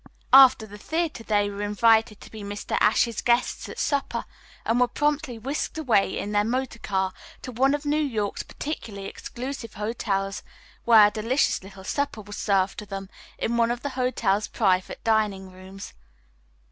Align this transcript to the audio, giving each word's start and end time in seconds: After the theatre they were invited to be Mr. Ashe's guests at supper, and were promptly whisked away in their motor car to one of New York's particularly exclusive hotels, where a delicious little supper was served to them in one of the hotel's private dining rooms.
After 0.33 0.65
the 0.65 0.79
theatre 0.79 1.23
they 1.23 1.47
were 1.47 1.61
invited 1.61 2.19
to 2.21 2.31
be 2.31 2.41
Mr. 2.41 2.75
Ashe's 2.81 3.21
guests 3.21 3.69
at 3.69 3.77
supper, 3.77 4.25
and 4.65 4.79
were 4.79 4.87
promptly 4.87 5.37
whisked 5.37 5.77
away 5.77 6.17
in 6.17 6.31
their 6.31 6.43
motor 6.43 6.79
car 6.79 7.13
to 7.43 7.51
one 7.51 7.75
of 7.75 7.85
New 7.85 8.01
York's 8.01 8.41
particularly 8.41 9.07
exclusive 9.07 9.75
hotels, 9.75 10.41
where 10.85 11.05
a 11.09 11.11
delicious 11.11 11.61
little 11.61 11.83
supper 11.83 12.21
was 12.23 12.37
served 12.37 12.79
to 12.79 12.87
them 12.87 13.09
in 13.37 13.57
one 13.57 13.69
of 13.69 13.83
the 13.83 13.89
hotel's 13.89 14.47
private 14.47 15.03
dining 15.03 15.51
rooms. 15.51 15.93